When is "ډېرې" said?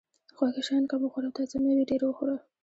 1.89-2.05